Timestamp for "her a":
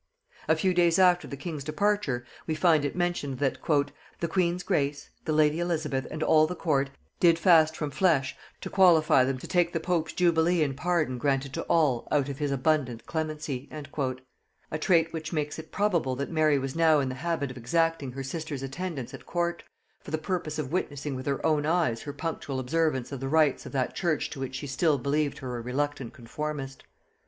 25.37-25.61